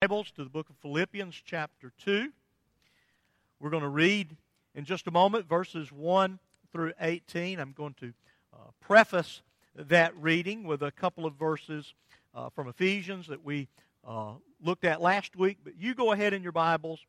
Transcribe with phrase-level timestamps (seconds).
[0.00, 2.30] Bibles to the book of Philippians, chapter 2.
[3.58, 4.36] We're going to read
[4.76, 6.38] in just a moment verses 1
[6.70, 7.58] through 18.
[7.58, 8.12] I'm going to
[8.54, 9.42] uh, preface
[9.74, 11.94] that reading with a couple of verses
[12.32, 13.66] uh, from Ephesians that we
[14.06, 15.58] uh, looked at last week.
[15.64, 17.00] But you go ahead in your Bibles,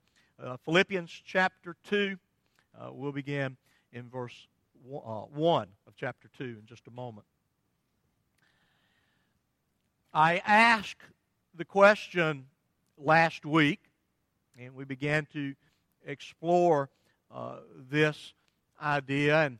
[0.43, 2.17] uh, Philippians, chapter 2.
[2.75, 3.55] Uh, we'll begin
[3.93, 4.47] in verse
[4.91, 7.27] uh, 1 of chapter 2 in just a moment.
[10.11, 10.97] I ask
[11.55, 12.47] the question
[12.99, 13.79] last week,
[14.59, 15.55] and we began to
[16.05, 16.89] explore
[17.33, 17.57] uh,
[17.89, 18.33] this
[18.81, 19.45] idea.
[19.45, 19.59] And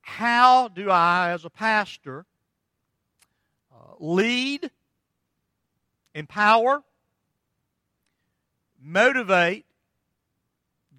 [0.00, 2.24] how do I, as a pastor,
[3.72, 4.70] uh, lead,
[6.14, 6.82] empower,
[8.80, 9.66] motivate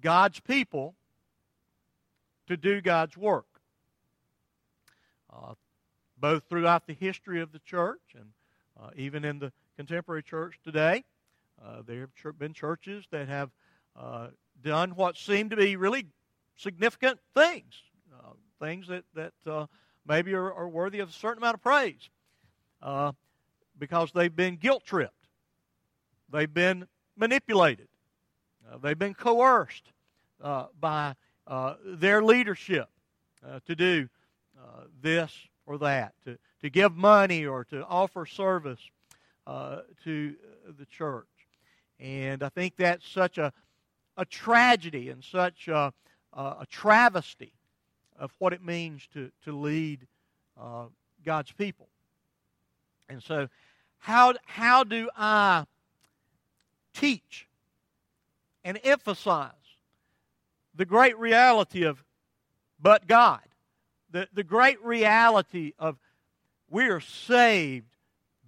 [0.00, 0.94] God's people
[2.48, 3.46] to do God's work?
[5.32, 5.54] Uh,
[6.16, 8.26] both throughout the history of the church and
[8.80, 11.04] uh, even in the contemporary church today.
[11.64, 13.50] Uh, there have been churches that have
[13.96, 14.28] uh,
[14.62, 16.06] done what seem to be really
[16.56, 17.74] significant things,
[18.12, 18.30] uh,
[18.60, 19.66] things that, that uh,
[20.06, 22.10] maybe are, are, worthy of a certain amount of praise
[22.82, 23.12] uh,
[23.78, 25.28] because they've been guilt tripped,
[26.30, 26.86] they've been
[27.16, 27.88] manipulated,
[28.70, 29.90] uh, they've been coerced
[30.80, 31.14] by
[31.84, 32.88] their leadership
[33.66, 34.08] to do
[35.00, 35.32] this
[35.66, 38.80] or that, to, to give money or to offer service
[39.46, 40.34] uh, to
[40.78, 41.26] the church.
[42.00, 43.52] And I think that's such a,
[44.16, 45.92] a tragedy and such a,
[46.32, 47.52] a travesty
[48.18, 50.06] of what it means to, to lead
[50.60, 50.86] uh,
[51.24, 51.88] God's people.
[53.08, 53.48] And so,
[53.98, 55.64] how, how do I
[56.92, 57.48] teach
[58.62, 59.52] and emphasize
[60.74, 62.04] the great reality of
[62.80, 63.40] but God?
[64.10, 65.98] The, the great reality of
[66.68, 67.93] we are saved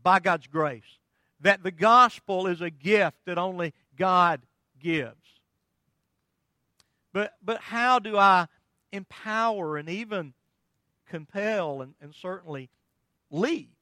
[0.06, 1.00] by God's grace.
[1.40, 4.40] That the gospel is a gift that only God
[4.78, 5.16] gives.
[7.12, 8.46] But, but how do I
[8.92, 10.32] empower and even
[11.10, 12.70] compel and, and certainly
[13.32, 13.74] lead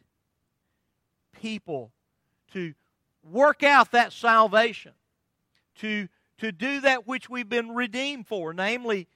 [1.43, 1.93] people
[2.55, 2.73] to
[3.23, 4.93] work out that salvation,
[5.81, 9.09] to, to do that which we've been redeemed for, namely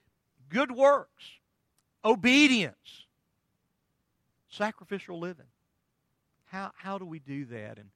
[0.50, 1.24] good works,
[2.04, 3.06] obedience,
[4.50, 5.46] sacrificial living?
[6.50, 7.78] How, how do we do that?
[7.78, 7.90] And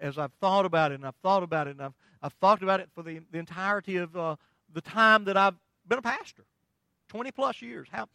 [0.00, 2.80] as I've thought about it, and I've thought about it, and I've, I've thought about
[2.80, 4.36] it for the, the entirety of uh,
[4.72, 5.54] the time that I've
[5.86, 6.44] been a pastor
[7.08, 7.88] 20 plus years.
[7.90, 8.08] How,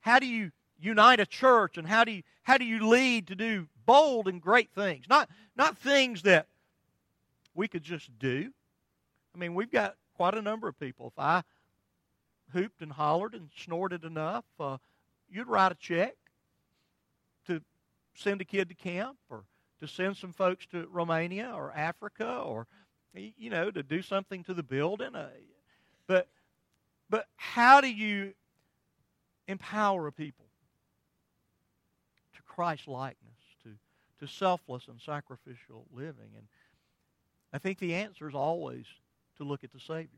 [0.00, 3.34] how do you unite a church, and how do, you, how do you lead to
[3.34, 5.06] do bold and great things?
[5.08, 6.46] Not, not things that
[7.54, 8.52] we could just do.
[9.34, 11.08] I mean, we've got quite a number of people.
[11.08, 11.42] If I
[12.52, 14.78] hooped and hollered and snorted enough, uh,
[15.30, 16.14] you'd write a check
[17.46, 17.62] to
[18.14, 19.44] send a kid to camp or
[19.80, 22.66] to send some folks to Romania or Africa or,
[23.14, 25.14] you know, to do something to the building.
[25.14, 25.28] Uh,
[26.06, 26.28] but,
[27.10, 28.32] but how do you
[29.48, 30.46] empower a people
[32.36, 33.18] to Christ likeness,
[33.64, 33.70] to,
[34.20, 36.30] to selfless and sacrificial living?
[36.36, 36.46] And
[37.52, 38.86] I think the answer is always
[39.38, 40.08] to look at the Savior.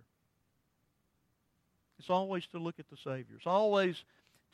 [1.99, 3.37] It's always to look at the Savior.
[3.37, 4.05] It's always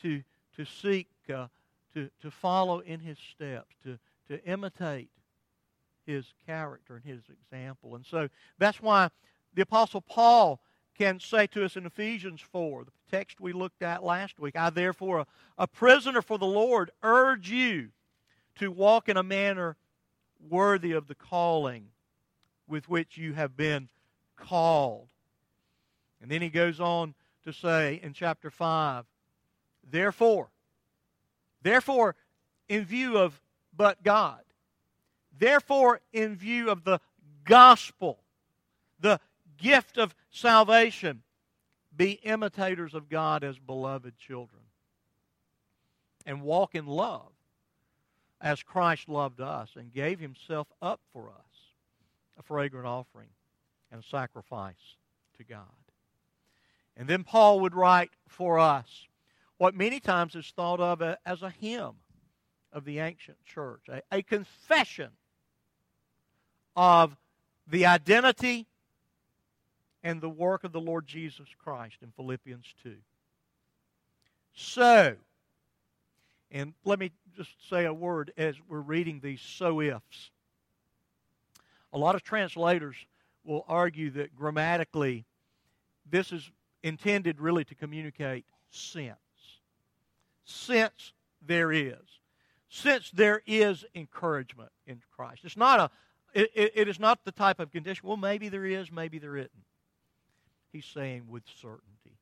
[0.02, 0.22] to,
[0.56, 1.46] to seek uh,
[1.94, 5.10] to, to follow in his steps, to, to imitate
[6.06, 7.94] his character and his example.
[7.94, 8.28] And so
[8.58, 9.10] that's why
[9.54, 10.60] the Apostle Paul
[10.98, 14.70] can say to us in Ephesians 4, the text we looked at last week, I
[14.70, 15.26] therefore, a,
[15.58, 17.88] a prisoner for the Lord, urge you
[18.56, 19.76] to walk in a manner
[20.48, 21.86] worthy of the calling
[22.68, 23.88] with which you have been
[24.36, 25.08] called.
[26.20, 27.14] And then he goes on
[27.44, 29.04] to say in chapter 5,
[29.90, 30.50] Therefore,
[31.62, 32.16] Therefore,
[32.68, 33.40] in view of
[33.76, 34.40] but God,
[35.38, 37.00] therefore, in view of the
[37.44, 38.18] gospel,
[39.00, 39.20] the
[39.58, 41.22] gift of salvation,
[41.96, 44.62] be imitators of God as beloved children.
[46.26, 47.32] And walk in love
[48.40, 51.72] as Christ loved us and gave himself up for us,
[52.38, 53.28] a fragrant offering
[53.90, 54.96] and sacrifice
[55.38, 55.64] to God.
[56.96, 59.06] And then Paul would write for us
[59.60, 61.92] what many times is thought of as a hymn
[62.72, 65.10] of the ancient church, a, a confession
[66.74, 67.14] of
[67.66, 68.66] the identity
[70.02, 72.94] and the work of the Lord Jesus Christ in Philippians 2.
[74.54, 75.16] So,
[76.50, 80.30] and let me just say a word as we're reading these so ifs.
[81.92, 82.96] A lot of translators
[83.44, 85.26] will argue that grammatically
[86.10, 86.50] this is
[86.82, 89.18] intended really to communicate since
[90.44, 91.12] since
[91.46, 91.96] there is.
[92.68, 95.40] Since there is encouragement in Christ.
[95.44, 95.90] It's not a,
[96.32, 99.36] it, it, it is not the type of condition, well, maybe there is, maybe there
[99.36, 99.50] isn't.
[100.72, 102.16] He's saying with certainty,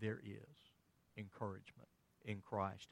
[0.00, 0.56] there is
[1.16, 1.88] encouragement
[2.24, 2.88] in Christ.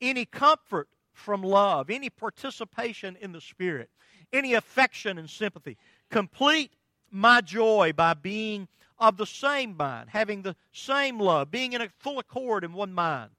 [0.00, 3.88] Any comfort from love, any participation in the Spirit,
[4.32, 5.78] any affection and sympathy.
[6.10, 6.72] Complete
[7.10, 8.68] my joy by being
[8.98, 12.92] of the same mind, having the same love, being in a full accord in one
[12.92, 13.30] mind.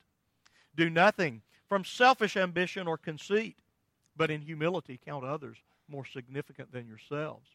[0.75, 3.57] Do nothing from selfish ambition or conceit,
[4.15, 5.57] but in humility count others
[5.87, 7.47] more significant than yourselves.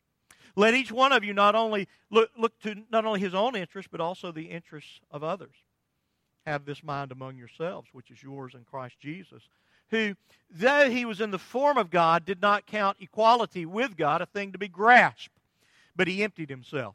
[0.56, 3.88] Let each one of you not only look, look to not only his own interests,
[3.90, 5.54] but also the interests of others.
[6.46, 9.42] Have this mind among yourselves, which is yours in Christ Jesus,
[9.90, 10.14] who,
[10.50, 14.26] though he was in the form of God, did not count equality with God a
[14.26, 15.38] thing to be grasped,
[15.94, 16.94] but he emptied himself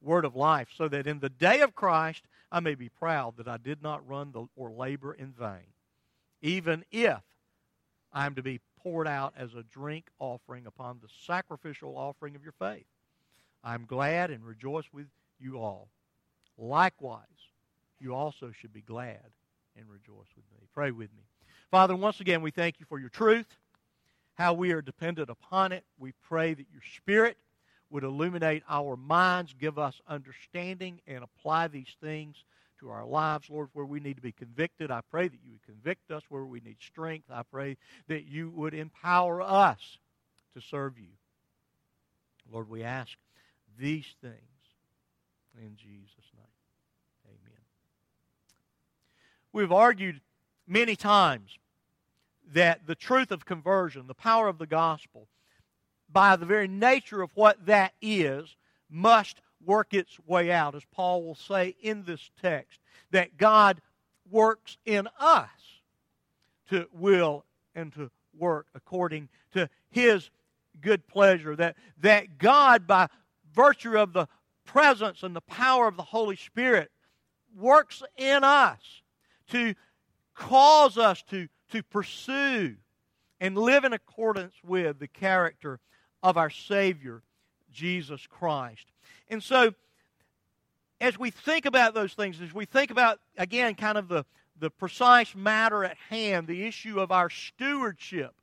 [0.00, 3.48] word of life, so that in the day of Christ I may be proud that
[3.48, 5.72] I did not run the, or labor in vain,
[6.40, 7.20] even if
[8.12, 12.42] I am to be poured out as a drink offering upon the sacrificial offering of
[12.42, 12.86] your faith.
[13.62, 15.06] I'm glad and rejoice with
[15.40, 15.88] you all.
[16.56, 17.22] Likewise,
[18.00, 19.24] you also should be glad
[19.76, 20.66] and rejoice with me.
[20.74, 21.22] Pray with me.
[21.70, 23.46] Father, once again, we thank you for your truth,
[24.34, 25.84] how we are dependent upon it.
[25.98, 27.36] We pray that your Spirit
[27.90, 32.36] would illuminate our minds, give us understanding, and apply these things
[32.80, 34.90] to our lives, Lord, where we need to be convicted.
[34.90, 37.26] I pray that you would convict us where we need strength.
[37.30, 37.76] I pray
[38.08, 39.98] that you would empower us
[40.54, 41.08] to serve you.
[42.50, 43.16] Lord, we ask
[43.78, 44.34] these things
[45.56, 46.46] in Jesus' name.
[47.26, 47.60] Amen.
[49.52, 50.20] We've argued
[50.66, 51.58] many times
[52.52, 55.28] that the truth of conversion, the power of the gospel,
[56.10, 58.56] by the very nature of what that is,
[58.90, 63.80] must work its way out, as Paul will say in this text, that God
[64.30, 65.48] works in us
[66.70, 67.44] to will
[67.74, 70.30] and to work according to his
[70.80, 71.56] good pleasure.
[71.56, 73.08] That, that God, by
[73.54, 74.28] virtue of the
[74.64, 76.90] presence and the power of the Holy Spirit,
[77.56, 79.02] works in us
[79.50, 79.74] to
[80.34, 82.76] cause us to, to pursue
[83.40, 85.80] and live in accordance with the character
[86.22, 87.22] of our Savior,
[87.72, 88.86] Jesus Christ.
[89.28, 89.74] And so,
[91.00, 94.24] as we think about those things, as we think about, again, kind of the,
[94.58, 98.34] the precise matter at hand, the issue of our stewardship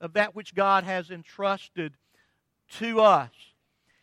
[0.00, 1.92] of that which God has entrusted
[2.78, 3.30] to us,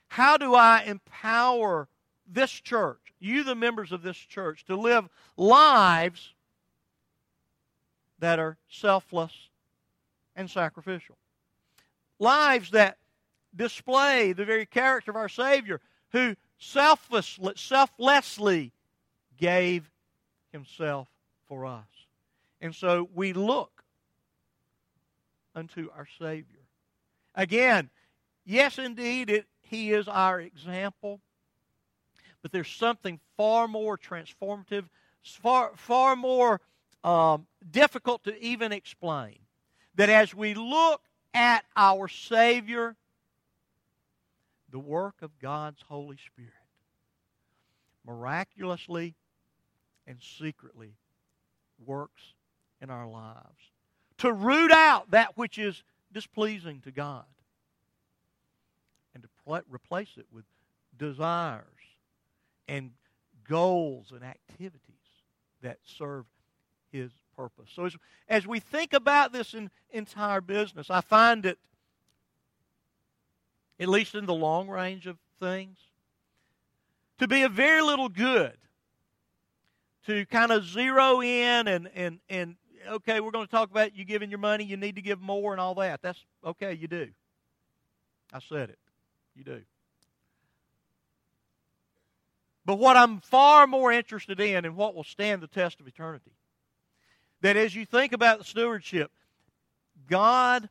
[0.08, 1.88] how do I empower
[2.28, 6.34] this church, you, the members of this church, to live lives
[8.20, 9.34] that are selfless
[10.36, 11.18] and sacrificial?
[12.20, 12.98] Lives that
[13.56, 15.82] display the very character of our Savior,
[16.12, 18.72] who selflessly, selflessly
[19.38, 19.90] gave
[20.52, 21.08] himself
[21.48, 21.86] for us.
[22.62, 23.84] And so we look
[25.54, 26.60] unto our Savior.
[27.34, 27.90] Again,
[28.46, 31.22] yes, indeed, it, He is our example,
[32.42, 34.86] but there's something far more transformative,
[35.24, 36.62] far, far more
[37.04, 39.38] um, difficult to even explain.
[39.96, 41.02] That as we look
[41.34, 42.96] at our Savior,
[44.76, 46.52] the work of God's Holy Spirit
[48.06, 49.16] miraculously
[50.06, 50.98] and secretly
[51.86, 52.34] works
[52.82, 53.72] in our lives
[54.18, 57.24] to root out that which is displeasing to God
[59.14, 60.44] and to pl- replace it with
[60.98, 61.64] desires
[62.68, 62.92] and
[63.48, 64.82] goals and activities
[65.62, 66.26] that serve
[66.92, 67.70] His purpose.
[67.74, 67.96] So, as,
[68.28, 71.60] as we think about this in, entire business, I find it
[73.80, 75.78] at least in the long range of things,
[77.20, 78.58] to be a very little good.
[80.08, 82.56] To kind of zero in and, and, and
[82.88, 85.52] okay, we're going to talk about you giving your money, you need to give more
[85.52, 86.02] and all that.
[86.02, 87.08] That's okay, you do.
[88.32, 88.80] I said it.
[89.36, 89.62] You do.
[92.66, 96.32] But what I'm far more interested in and what will stand the test of eternity,
[97.42, 99.12] that as you think about the stewardship,
[100.10, 100.70] God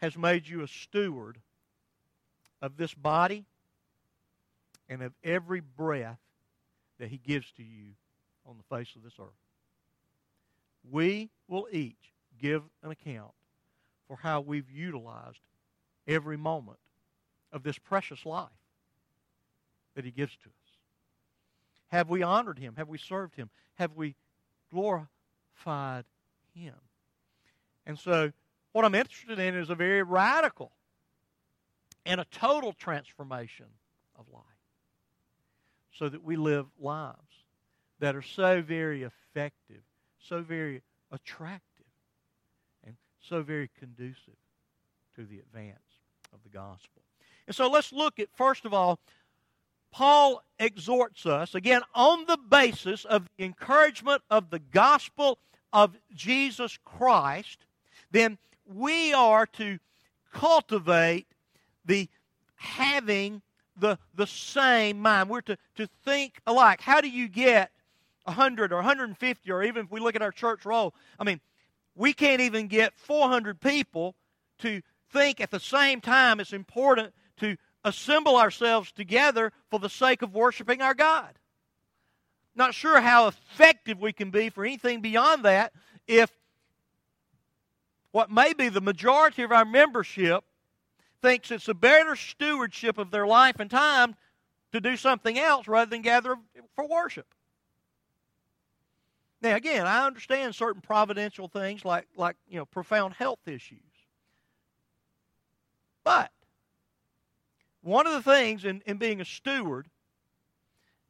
[0.00, 1.38] has made you a steward
[2.66, 3.44] of this body
[4.88, 6.18] and of every breath
[6.98, 7.92] that He gives to you
[8.44, 9.28] on the face of this earth.
[10.90, 13.30] We will each give an account
[14.08, 15.38] for how we've utilized
[16.08, 16.78] every moment
[17.52, 18.48] of this precious life
[19.94, 20.78] that He gives to us.
[21.88, 22.74] Have we honored Him?
[22.76, 23.48] Have we served Him?
[23.74, 24.16] Have we
[24.72, 26.04] glorified
[26.52, 26.74] Him?
[27.86, 28.32] And so,
[28.72, 30.72] what I'm interested in is a very radical
[32.06, 33.66] and a total transformation
[34.18, 34.42] of life
[35.92, 37.16] so that we live lives
[37.98, 39.82] that are so very effective,
[40.18, 41.86] so very attractive,
[42.86, 44.36] and so very conducive
[45.16, 45.78] to the advance
[46.32, 47.02] of the gospel.
[47.46, 48.98] And so let's look at, first of all,
[49.90, 55.38] Paul exhorts us, again, on the basis of the encouragement of the gospel
[55.72, 57.64] of Jesus Christ,
[58.10, 59.78] then we are to
[60.32, 61.26] cultivate
[61.86, 62.08] the
[62.56, 63.42] having
[63.78, 65.30] the, the same mind.
[65.30, 66.80] We're to, to think alike.
[66.80, 67.70] How do you get
[68.24, 71.40] 100 or 150, or even if we look at our church roll, I mean,
[71.94, 74.14] we can't even get 400 people
[74.58, 80.22] to think at the same time it's important to assemble ourselves together for the sake
[80.22, 81.38] of worshiping our God.
[82.54, 85.72] Not sure how effective we can be for anything beyond that
[86.08, 86.30] if
[88.10, 90.42] what may be the majority of our membership
[91.26, 94.14] thinks it's a better stewardship of their life and time
[94.70, 96.36] to do something else rather than gather
[96.76, 97.26] for worship.
[99.42, 103.80] Now, again, I understand certain providential things like, like you know, profound health issues.
[106.04, 106.30] But
[107.82, 109.88] one of the things in, in being a steward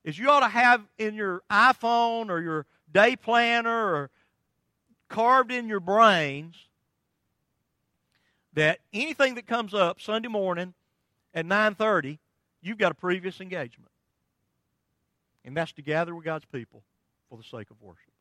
[0.03, 4.11] is you ought to have in your iPhone or your day planner or
[5.11, 6.57] carved in your brains
[8.57, 10.75] that anything that comes up Sunday morning
[11.35, 12.19] at 9:30,
[12.63, 13.93] you've got a previous engagement.
[15.45, 16.83] And that's to gather with God's people
[17.29, 18.13] for the sake of worship.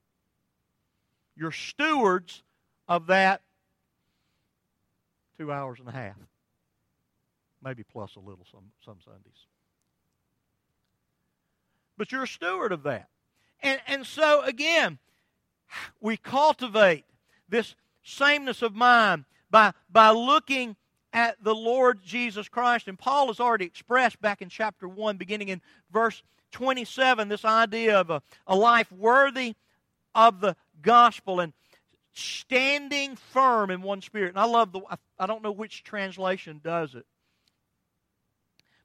[1.35, 2.43] You're stewards
[2.87, 3.41] of that
[5.37, 6.17] two hours and a half.
[7.63, 9.47] Maybe plus a little some, some Sundays.
[11.97, 13.07] But you're a steward of that.
[13.63, 14.99] And, and so, again,
[16.01, 17.05] we cultivate
[17.47, 17.73] this
[18.03, 19.25] sameness of mind
[19.55, 20.75] by, by looking
[21.13, 22.89] at the Lord Jesus Christ.
[22.89, 25.61] And Paul has already expressed back in chapter 1, beginning in
[25.93, 26.21] verse
[26.51, 29.55] 27, this idea of a, a life worthy
[30.13, 31.53] of the gospel and
[32.11, 34.27] standing firm in one spirit.
[34.27, 34.81] And I love the,
[35.17, 37.05] I don't know which translation does it,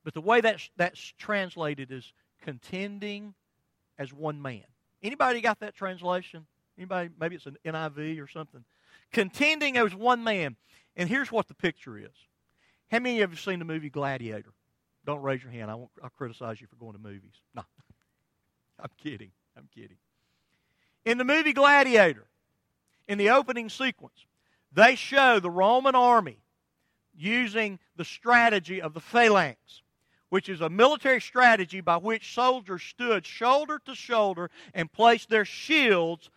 [0.04, 2.12] but the way that's, that's translated is
[2.42, 3.34] contending
[3.98, 4.62] as one man.
[5.02, 6.46] Anybody got that translation?
[6.78, 7.10] Anybody?
[7.18, 8.62] Maybe it's an NIV or something.
[9.12, 10.56] Contending as one man.
[10.96, 12.10] And here's what the picture is.
[12.90, 14.52] How many of you have seen the movie Gladiator?
[15.06, 15.70] Don't raise your hand.
[15.70, 17.34] I won't, I'll criticize you for going to movies.
[17.54, 17.62] No.
[18.78, 19.30] I'm kidding.
[19.56, 19.98] I'm kidding.
[21.04, 22.26] In the movie Gladiator,
[23.08, 24.24] in the opening sequence,
[24.72, 26.38] they show the Roman army
[27.14, 29.82] using the strategy of the phalanx,
[30.30, 35.44] which is a military strategy by which soldiers stood shoulder to shoulder and placed their
[35.44, 36.30] shields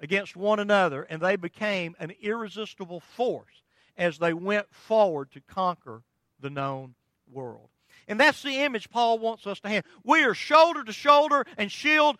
[0.00, 3.62] against one another, and they became an irresistible force
[3.96, 6.02] as they went forward to conquer
[6.40, 6.94] the known
[7.30, 7.68] world.
[8.08, 9.84] And that's the image Paul wants us to have.
[10.04, 12.18] We are shoulder to shoulder and shield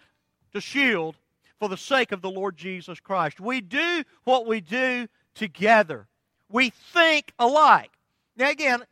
[0.52, 1.16] to shield
[1.58, 3.40] for the sake of the Lord Jesus Christ.
[3.40, 6.08] We do what we do together.
[6.48, 7.92] We think alike.
[8.36, 8.82] Now, again,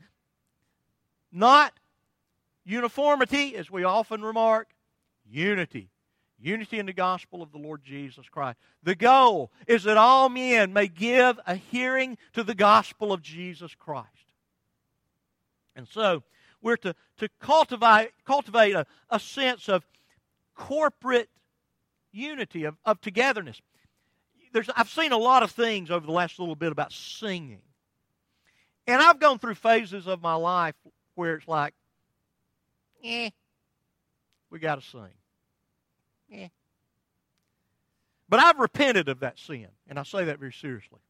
[1.32, 1.72] not
[2.64, 4.68] uniformity, as we often remark,
[5.28, 5.90] unity.
[6.44, 8.58] Unity in the gospel of the Lord Jesus Christ.
[8.82, 13.74] The goal is that all men may give a hearing to the gospel of Jesus
[13.74, 14.08] Christ.
[15.74, 16.22] And so,
[16.60, 19.86] we're to, to cultivate, cultivate a, a sense of
[20.54, 21.30] corporate
[22.12, 23.62] unity, of, of togetherness.
[24.52, 27.62] There's, I've seen a lot of things over the last little bit about singing.
[28.86, 30.74] And I've gone through phases of my life
[31.14, 31.72] where it's like,
[33.02, 33.30] eh,
[34.50, 35.08] we got to sing.
[36.34, 36.48] Eh.
[38.28, 41.00] But I've repented of that sin, and I say that very seriously.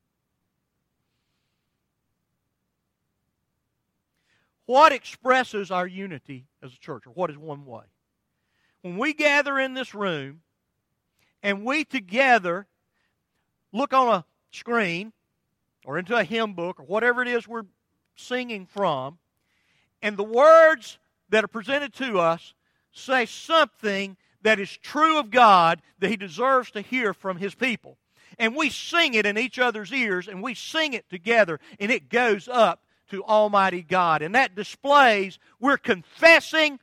[4.66, 7.85] What expresses our unity as a church, or what is one way?
[8.83, 10.40] When we gather in this room
[11.43, 12.66] and we together
[13.73, 15.12] look on a screen
[15.85, 17.64] or into a hymn book or whatever it is we're
[18.16, 19.19] singing from,
[20.02, 22.54] and the words that are presented to us
[22.93, 27.99] say something that is true of God that He deserves to hear from His people.
[28.39, 32.09] And we sing it in each other's ears, and we sing it together, and it
[32.09, 34.23] goes up to Almighty God.
[34.23, 36.79] And that displays we're confessing,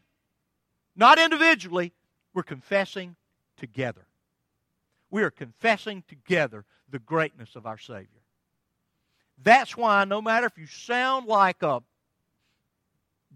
[0.95, 1.93] not individually,
[2.33, 3.15] we're confessing
[3.57, 4.05] together.
[5.09, 8.07] We are confessing together the greatness of our Savior.
[9.43, 11.81] That's why, no matter if you sound like a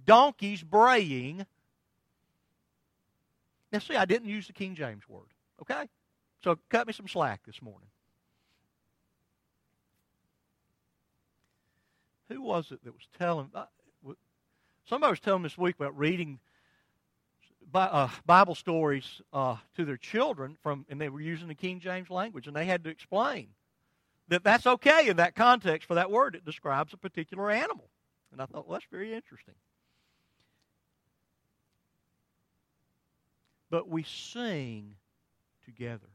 [0.05, 1.45] donkey's braying,
[3.75, 5.27] now see, I didn't use the King James word,
[5.61, 5.89] okay?
[6.41, 7.89] So cut me some slack this morning.
[12.29, 13.51] Who was it that was telling?
[13.53, 13.65] Uh,
[14.87, 16.39] somebody was telling this week about reading
[17.73, 22.09] uh, Bible stories uh, to their children from, and they were using the King James
[22.09, 23.49] language, and they had to explain
[24.29, 26.33] that that's okay in that context for that word.
[26.33, 27.89] It describes a particular animal,
[28.31, 29.55] and I thought, well, that's very interesting.
[33.75, 34.95] But we sing
[35.65, 36.07] together.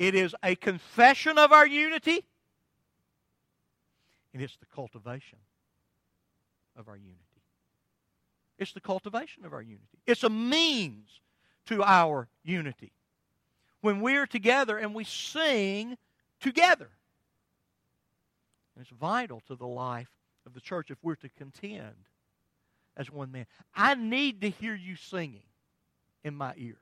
[0.00, 2.24] It is a confession of our unity,
[4.34, 5.38] and it's the cultivation
[6.76, 7.20] of our unity.
[8.58, 10.00] It's the cultivation of our unity.
[10.08, 11.20] It's a means
[11.66, 12.90] to our unity.
[13.80, 15.96] When we're together and we sing
[16.40, 16.90] together.
[18.74, 20.10] And it's vital to the life
[20.44, 21.94] of the church if we're to contend
[22.96, 23.46] as one man.
[23.72, 25.45] I need to hear you singing
[26.26, 26.76] in my ear.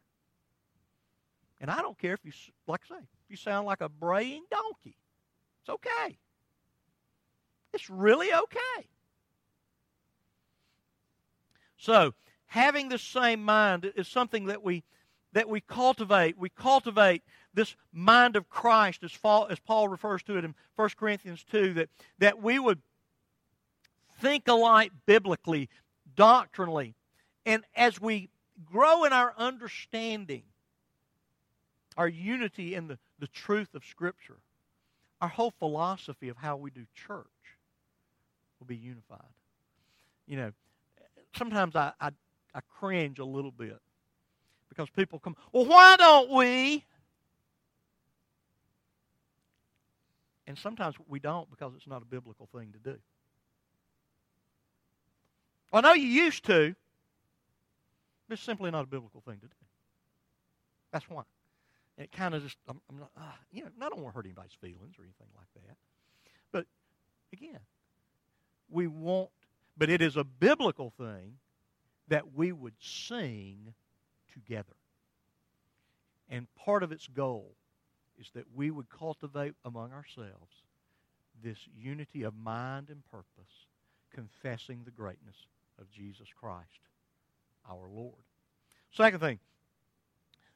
[1.61, 2.33] And I don't care if you,
[2.67, 4.97] like I say, if you sound like a braying donkey.
[5.61, 6.19] It's okay.
[7.75, 8.89] It's really okay.
[11.77, 12.15] So,
[12.47, 14.83] having the same mind is something that we
[15.33, 16.39] that we cultivate.
[16.39, 17.23] We cultivate
[17.53, 21.89] this mind of Christ, as Paul, refers to it in 1 Corinthians 2, that,
[22.21, 22.81] that we would
[24.21, 25.69] think alike biblically,
[26.15, 26.95] doctrinally.
[27.45, 28.31] And as we
[28.64, 30.43] grow in our understanding,
[31.97, 34.38] our unity in the, the truth of Scripture,
[35.21, 37.26] our whole philosophy of how we do church
[38.58, 39.21] will be unified.
[40.26, 40.52] You know,
[41.36, 42.10] sometimes I, I,
[42.54, 43.78] I cringe a little bit
[44.69, 46.84] because people come, well, why don't we?
[50.47, 52.99] And sometimes we don't because it's not a biblical thing to do.
[55.73, 56.76] I know you used to,
[58.30, 59.52] it's simply not a biblical thing to do.
[60.93, 61.23] That's why.
[61.97, 64.17] And it kind of just, I'm, I'm not, uh, you know, I don't want to
[64.17, 65.76] hurt anybody's feelings or anything like that.
[66.52, 66.67] But
[67.32, 67.60] again,
[68.71, 69.30] we want
[69.76, 71.39] but it is a biblical thing
[72.08, 73.75] that we would sing
[74.32, 74.76] together.
[76.28, 77.54] And part of its goal
[78.19, 80.63] is that we would cultivate among ourselves
[81.43, 83.67] this unity of mind and purpose,
[84.13, 85.37] confessing the greatness
[85.80, 86.80] of Jesus Christ,
[87.69, 88.15] our Lord.
[88.93, 89.39] Second thing,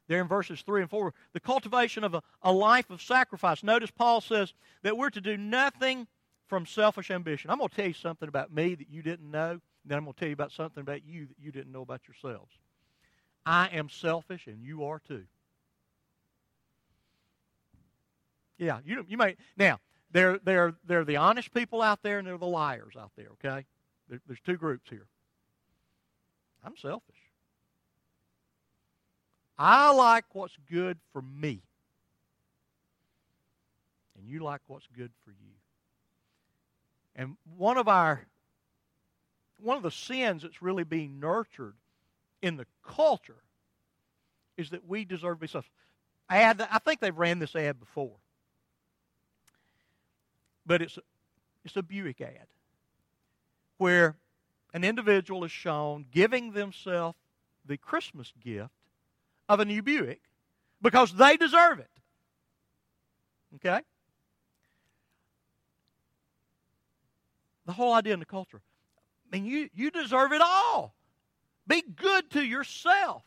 [0.09, 3.63] there in verses 3 and 4, the cultivation of a, a life of sacrifice.
[3.63, 6.07] Notice Paul says that we're to do nothing
[6.47, 7.51] from selfish ambition.
[7.51, 9.61] I'm going to tell you something about me that you didn't know.
[9.85, 12.01] Then I'm going to tell you about something about you that you didn't know about
[12.09, 12.53] yourselves.
[13.45, 15.25] I am selfish, and you are too.
[18.59, 19.79] Yeah, you you may now
[20.11, 23.13] there there there are the honest people out there, and there are the liars out
[23.17, 23.29] there.
[23.33, 23.65] Okay,
[24.09, 25.07] there, there's two groups here.
[26.65, 27.17] I'm selfish.
[29.59, 31.63] I like what's good for me,
[34.17, 35.55] and you like what's good for you.
[37.17, 38.27] And one of our
[39.61, 41.75] one of the sins that's really being nurtured
[42.43, 43.43] in the culture
[44.57, 45.71] is that we deserve to be selfish.
[46.31, 48.17] Ad, I think they've ran this ad before,
[50.65, 50.99] but it's
[51.65, 52.47] it's a Buick ad
[53.79, 54.17] where
[54.73, 57.17] an individual is shown giving themselves
[57.65, 58.71] the Christmas gift
[59.49, 60.21] of a new Buick
[60.81, 61.91] because they deserve it.
[63.57, 63.81] Okay?
[67.69, 68.63] the whole idea in the culture.
[69.31, 70.95] I mean, you, you deserve it all.
[71.67, 73.23] Be good to yourself.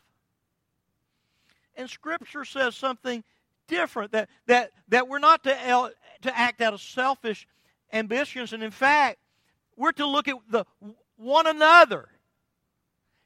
[1.76, 3.22] And Scripture says something
[3.68, 7.46] different that, that, that we're not to, to act out of selfish
[7.92, 8.52] ambitions.
[8.52, 9.18] And in fact,
[9.76, 10.64] we're to look at the
[11.22, 12.08] one another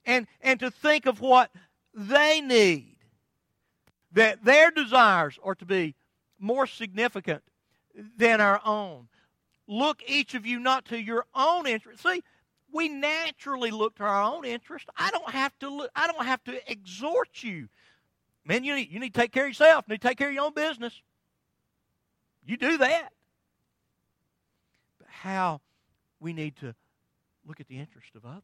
[0.04, 1.50] and, and to think of what
[1.94, 2.96] they need.
[4.12, 5.94] That their desires are to be
[6.38, 7.42] more significant
[8.16, 9.08] than our own
[9.66, 12.02] look each of you not to your own interest.
[12.02, 12.22] See,
[12.72, 14.88] we naturally look to our own interest.
[14.96, 17.68] I don't have to look, I don't have to exhort you.
[18.44, 19.84] Man, you need, you need to take care of yourself.
[19.88, 21.00] You need to take care of your own business.
[22.44, 23.08] You do that.
[24.98, 25.60] But how
[26.20, 26.74] we need to
[27.46, 28.42] look at the interest of others.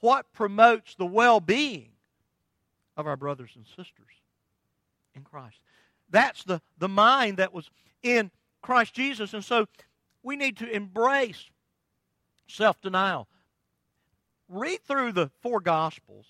[0.00, 1.90] what promotes the well being
[2.96, 4.22] of our brothers and sisters
[5.14, 5.58] in Christ.
[6.10, 7.70] That's the, the mind that was
[8.02, 8.30] in
[8.62, 9.34] Christ Jesus.
[9.34, 9.66] And so
[10.22, 11.50] we need to embrace
[12.46, 13.28] self denial.
[14.48, 16.26] Read through the four Gospels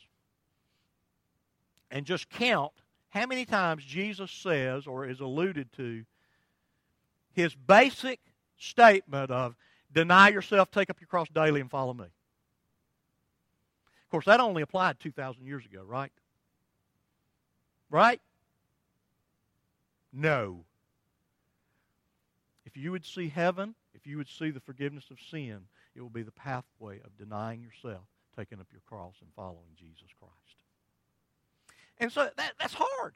[1.91, 2.73] and just count
[3.11, 6.05] how many times Jesus says or is alluded to
[7.33, 8.21] his basic
[8.57, 9.55] statement of
[9.97, 12.05] deny yourself, take up your cross daily, and follow me.
[12.05, 12.11] Of
[14.11, 16.13] course, that only applied 2,000 years ago, right?
[17.91, 18.21] Right?
[20.13, 20.65] No.
[22.67, 25.61] If you would see heaven, if you would see the forgiveness of sin,
[25.95, 28.05] it will be the pathway of denying yourself,
[28.37, 30.35] taking up your cross, and following Jesus Christ.
[31.99, 33.15] And so that, that's hard.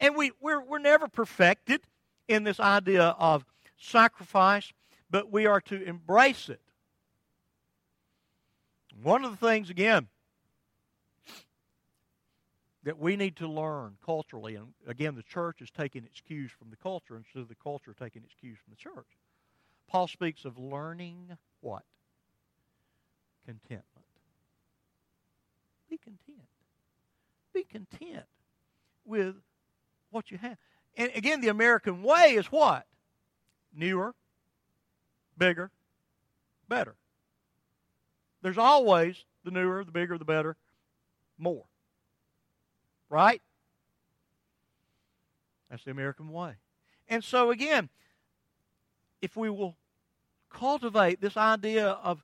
[0.00, 1.82] And we, we're, we're never perfected
[2.26, 3.44] in this idea of
[3.78, 4.72] sacrifice,
[5.14, 6.60] but we are to embrace it.
[9.00, 10.08] One of the things, again,
[12.82, 16.70] that we need to learn culturally, and again, the church is taking its cues from
[16.70, 19.06] the culture instead of the culture taking its cues from the church.
[19.86, 21.84] Paul speaks of learning what?
[23.46, 23.84] Contentment.
[25.88, 26.48] Be content.
[27.52, 28.26] Be content
[29.04, 29.36] with
[30.10, 30.56] what you have.
[30.96, 32.84] And again, the American way is what?
[33.72, 34.16] Newer,
[35.38, 35.70] bigger,
[36.68, 36.94] better.
[38.42, 40.56] There's always the newer, the bigger, the better,
[41.38, 41.64] more.
[43.08, 43.40] Right?
[45.70, 46.54] That's the American way.
[47.08, 47.88] And so, again,
[49.20, 49.76] if we will
[50.50, 52.22] cultivate this idea of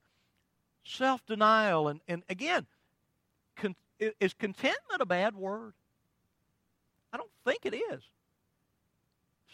[0.84, 2.66] self denial, and, and again,
[3.56, 5.74] con- is contentment a bad word?
[7.12, 8.02] I don't think it is.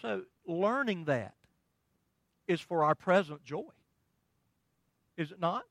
[0.03, 1.35] So, learning that
[2.49, 3.65] is for our present joy.
[5.17, 5.65] Is it not?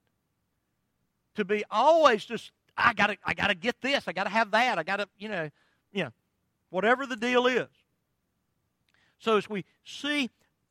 [1.35, 4.83] To be always just I gotta I gotta get this, I gotta have that, I
[4.83, 5.49] gotta, you know,
[5.91, 6.11] you know,
[6.69, 7.67] whatever the deal is.
[9.19, 10.29] So as we see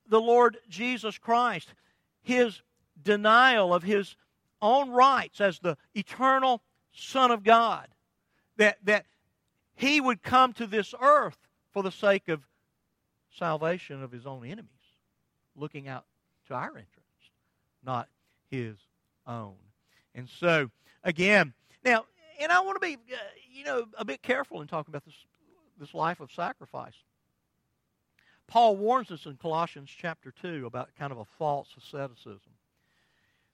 [0.08, 1.74] the Lord Jesus Christ,
[2.22, 2.62] his
[3.02, 4.16] denial of his
[4.60, 6.62] own rights as the eternal
[6.92, 7.88] Son of God,
[8.56, 9.06] that, that
[9.74, 11.38] he would come to this earth
[11.72, 12.42] for the sake of
[13.36, 14.68] salvation of his own enemies,
[15.56, 16.04] looking out
[16.48, 17.30] to our interests,
[17.84, 18.08] not
[18.50, 18.76] his
[19.26, 19.54] own.
[20.14, 20.70] And so,
[21.02, 21.52] again,
[21.84, 22.04] now,
[22.40, 23.16] and I want to be, uh,
[23.52, 25.14] you know, a bit careful in talking about this,
[25.78, 26.94] this life of sacrifice.
[28.46, 32.52] Paul warns us in Colossians chapter 2 about kind of a false asceticism.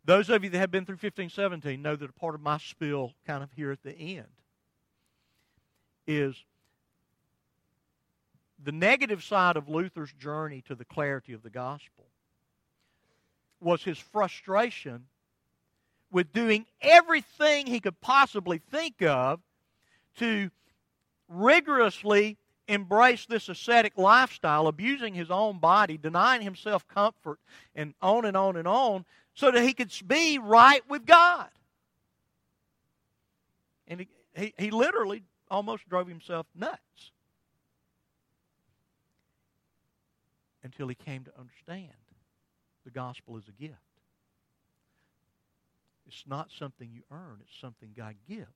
[0.04, 3.12] Those of you that have been through 1517 know that a part of my spiel,
[3.26, 4.26] kind of here at the end,
[6.06, 6.34] is
[8.62, 12.06] the negative side of Luther's journey to the clarity of the gospel
[13.60, 15.06] was his frustration
[16.10, 19.40] with doing everything he could possibly think of
[20.16, 20.50] to
[21.28, 22.36] rigorously
[22.68, 27.38] embrace this ascetic lifestyle, abusing his own body, denying himself comfort,
[27.74, 31.48] and on and on and on, so that he could be right with God.
[33.88, 37.10] And he, he, he literally almost drove himself nuts
[40.62, 41.90] until he came to understand
[42.84, 43.76] the gospel is a gift.
[46.06, 48.46] It's not something you earn, it's something God gives.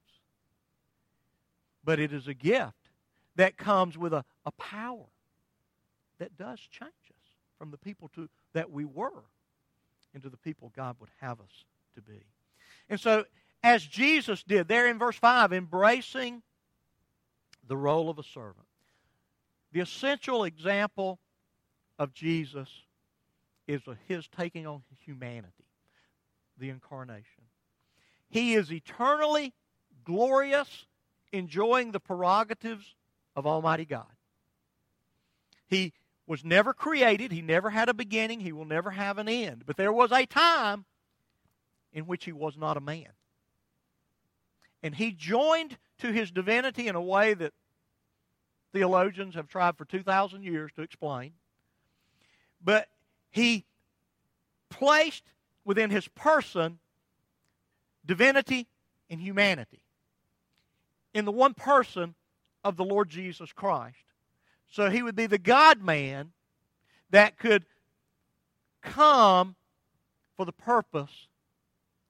[1.84, 2.72] But it is a gift
[3.36, 5.06] that comes with a, a power
[6.18, 9.24] that does change us from the people to, that we were
[10.14, 11.64] into the people God would have us
[11.94, 12.24] to be.
[12.88, 13.24] And so,
[13.62, 16.42] as Jesus did there in verse 5, embracing
[17.66, 18.66] the role of a servant,
[19.72, 21.18] the essential example
[21.98, 22.68] of Jesus
[23.66, 25.64] is his taking on humanity,
[26.58, 27.44] the incarnation.
[28.28, 29.54] He is eternally
[30.04, 30.86] glorious,
[31.32, 32.94] enjoying the prerogatives
[33.36, 34.06] of Almighty God.
[35.66, 35.92] He
[36.26, 39.64] was never created, he never had a beginning, he will never have an end.
[39.66, 40.84] But there was a time
[41.92, 43.08] in which he was not a man.
[44.82, 47.52] And he joined to his divinity in a way that
[48.72, 51.32] theologians have tried for 2,000 years to explain.
[52.64, 52.88] But
[53.30, 53.64] he
[54.70, 55.24] placed
[55.64, 56.78] within his person
[58.04, 58.66] divinity
[59.08, 59.82] and humanity
[61.12, 62.14] in the one person
[62.64, 63.96] of the Lord Jesus Christ.
[64.70, 66.32] So he would be the God man
[67.10, 67.64] that could
[68.82, 69.54] come
[70.36, 71.28] for the purpose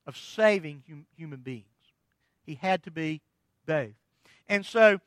[0.06, 1.64] of saving hum- human beings.
[2.44, 3.20] He had to be
[3.66, 3.92] both.
[4.48, 5.00] And so,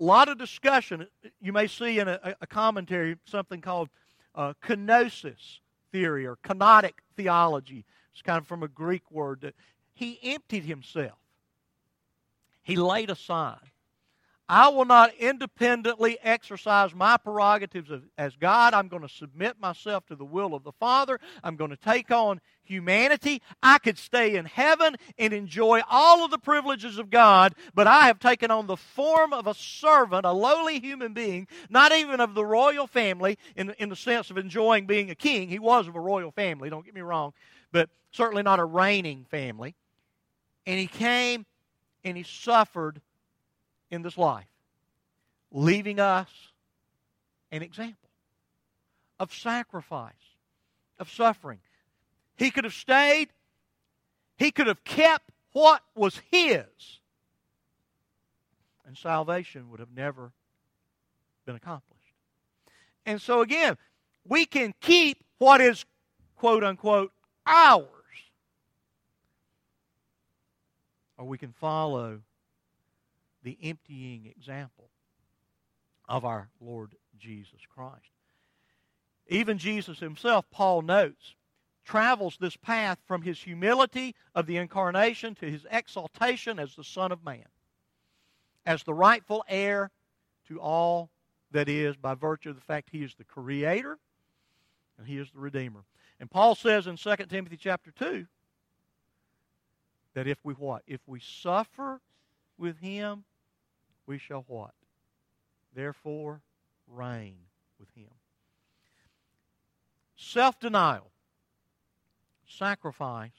[0.00, 1.06] a lot of discussion.
[1.40, 3.88] You may see in a, a commentary something called
[4.34, 5.58] uh, kenosis
[5.92, 7.84] theory or kenotic theology.
[8.12, 9.54] It's kind of from a Greek word that
[9.94, 11.18] he emptied himself.
[12.62, 13.69] He laid aside.
[14.50, 18.74] I will not independently exercise my prerogatives as God.
[18.74, 21.20] I'm going to submit myself to the will of the Father.
[21.44, 23.42] I'm going to take on humanity.
[23.62, 28.08] I could stay in heaven and enjoy all of the privileges of God, but I
[28.08, 32.34] have taken on the form of a servant, a lowly human being, not even of
[32.34, 35.48] the royal family in, in the sense of enjoying being a king.
[35.48, 37.34] He was of a royal family, don't get me wrong,
[37.70, 39.76] but certainly not a reigning family.
[40.66, 41.46] And he came
[42.02, 43.00] and he suffered
[43.90, 44.46] in this life,
[45.50, 46.28] leaving us
[47.50, 48.10] an example
[49.18, 50.12] of sacrifice,
[50.98, 51.58] of suffering.
[52.36, 53.28] He could have stayed,
[54.36, 56.64] he could have kept what was his,
[58.86, 60.32] and salvation would have never
[61.44, 62.14] been accomplished.
[63.04, 63.76] And so, again,
[64.26, 65.84] we can keep what is
[66.36, 67.12] quote unquote
[67.46, 67.86] ours,
[71.18, 72.20] or we can follow
[73.42, 74.90] the emptying example
[76.08, 78.10] of our Lord Jesus Christ.
[79.28, 81.34] Even Jesus himself, Paul notes,
[81.84, 87.12] travels this path from his humility of the incarnation to his exaltation as the Son
[87.12, 87.46] of Man,
[88.66, 89.90] as the rightful heir
[90.48, 91.10] to all
[91.52, 93.98] that is by virtue of the fact he is the creator
[94.98, 95.84] and he is the redeemer.
[96.18, 98.26] And Paul says in 2 Timothy chapter 2
[100.14, 100.82] that if we what?
[100.86, 102.00] If we suffer
[102.58, 103.24] with him,
[104.10, 104.74] we shall what?
[105.72, 106.42] Therefore,
[106.88, 107.36] reign
[107.78, 108.10] with him.
[110.16, 111.12] Self denial,
[112.44, 113.30] sacrifice,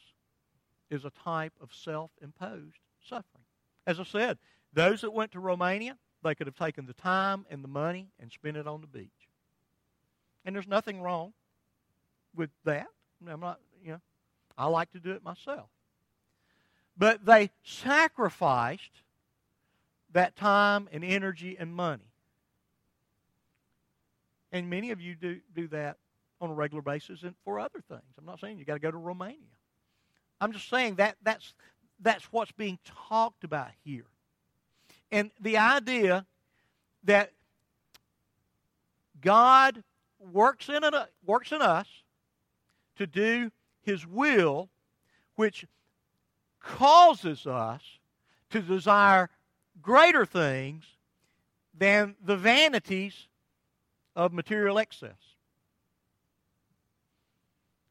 [0.90, 3.44] is a type of self imposed suffering.
[3.86, 4.38] As I said,
[4.72, 8.32] those that went to Romania, they could have taken the time and the money and
[8.32, 9.10] spent it on the beach.
[10.46, 11.34] And there's nothing wrong
[12.34, 12.88] with that.
[13.28, 14.02] I'm not, you know,
[14.58, 15.68] I like to do it myself.
[16.98, 19.02] But they sacrificed
[20.14, 22.04] that time and energy and money.
[24.52, 25.98] And many of you do, do that
[26.42, 28.02] on a regular basis and for other things.
[28.18, 29.38] I'm not saying you got to go to Romania.
[30.42, 31.54] I'm just saying that that's,
[32.02, 34.06] that's what's being talked about here.
[35.12, 36.26] And the idea
[37.04, 37.32] that
[39.22, 39.84] God
[40.20, 40.94] works in, it,
[41.26, 41.88] works in us
[42.98, 43.52] to do
[43.84, 44.70] His will,
[45.36, 45.66] which
[46.60, 47.82] causes us
[48.50, 49.30] to desire
[49.82, 50.84] greater things
[51.78, 53.28] than the vanities
[54.16, 55.16] of material excess.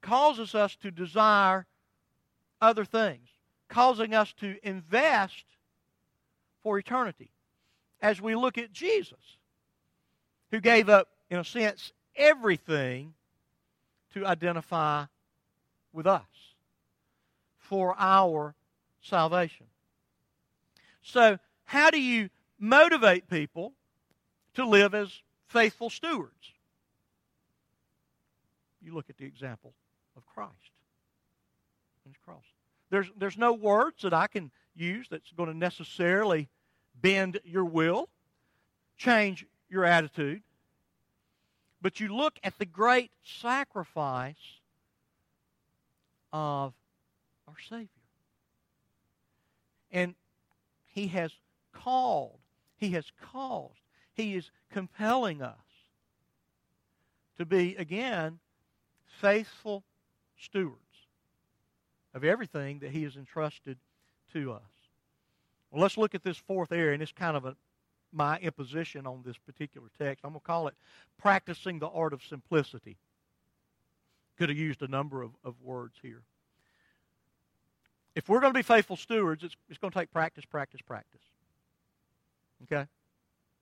[0.02, 1.66] Causes us to desire
[2.60, 3.28] other things,
[3.68, 5.44] causing us to invest
[6.62, 7.30] for eternity.
[8.00, 9.38] As we look at Jesus,
[10.50, 13.14] who gave up, in a sense, everything
[14.14, 15.04] to identify
[15.92, 16.22] with us
[17.58, 18.54] for our
[19.02, 19.66] salvation.
[21.02, 21.38] So,
[21.70, 23.74] how do you motivate people
[24.54, 25.08] to live as
[25.46, 26.52] faithful stewards?
[28.82, 29.72] You look at the example
[30.16, 30.50] of Christ
[32.04, 32.42] and his cross.
[32.90, 36.48] There's, there's no words that I can use that's going to necessarily
[37.00, 38.08] bend your will,
[38.98, 40.42] change your attitude.
[41.80, 44.34] But you look at the great sacrifice
[46.32, 46.74] of
[47.46, 47.86] our Savior.
[49.92, 50.16] And
[50.86, 51.30] He has
[51.82, 52.38] called,
[52.76, 53.80] He has caused,
[54.14, 55.56] He is compelling us
[57.38, 58.38] to be, again,
[59.20, 59.84] faithful
[60.38, 60.76] stewards
[62.14, 63.78] of everything that He has entrusted
[64.32, 64.62] to us.
[65.70, 67.56] Well, let's look at this fourth area, and it's kind of a,
[68.12, 70.24] my imposition on this particular text.
[70.24, 70.74] I'm going to call it
[71.18, 72.96] practicing the art of simplicity.
[74.36, 76.22] Could have used a number of, of words here.
[78.14, 81.20] If we're going to be faithful stewards, it's, it's going to take practice, practice, practice.
[82.64, 82.86] Okay?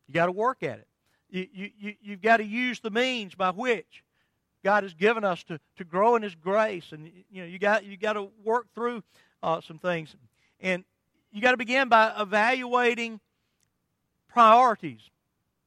[0.06, 0.88] You got to work at it.
[1.30, 4.02] You, you, you, you've got to use the means by which
[4.64, 6.92] God has given us to, to grow in His grace.
[6.92, 9.02] And, you know, you got, you got to work through
[9.42, 10.14] uh, some things.
[10.60, 10.84] And
[11.32, 13.20] you got to begin by evaluating
[14.28, 15.00] priorities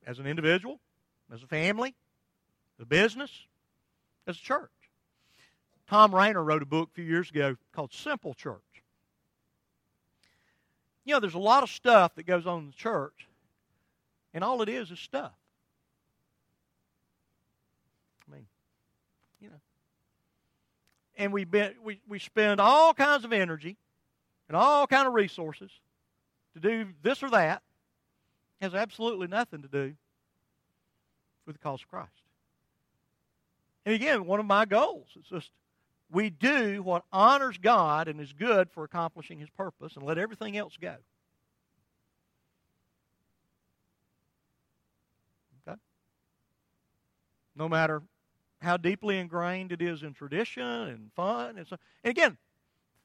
[0.06, 0.80] as an individual,
[1.34, 1.96] as a family,
[2.78, 3.32] as a business,
[4.28, 4.70] as a church.
[5.88, 8.62] Tom Rainer wrote a book a few years ago called Simple Church.
[11.06, 13.28] You know, there's a lot of stuff that goes on in the church
[14.34, 15.34] and all it is is stuff.
[18.28, 18.46] I mean,
[19.42, 19.60] you know.
[21.18, 21.46] And we,
[21.84, 23.78] we, we spend all kinds of energy
[24.48, 25.72] and all kind of resources
[26.54, 27.62] to do this or that.
[28.62, 29.96] Has absolutely nothing to do
[31.48, 32.12] with the cause of Christ.
[33.88, 35.50] And again, one of my goals is just
[36.12, 40.58] we do what honors God and is good for accomplishing His purpose and let everything
[40.58, 40.96] else go.
[45.68, 45.78] Okay?
[47.56, 48.02] No matter
[48.62, 52.38] how deeply ingrained it is in tradition and fun and so and again,